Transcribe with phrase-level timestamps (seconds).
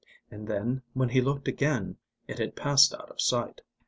[0.31, 1.95] And then, when he looked again,
[2.27, 3.61] it had passed out of sight.